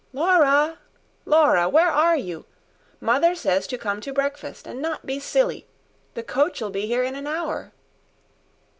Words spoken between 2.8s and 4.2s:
Mother says to come to